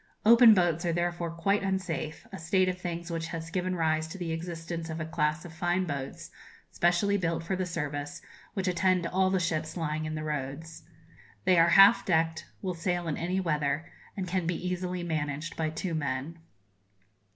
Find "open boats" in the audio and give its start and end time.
0.25-0.83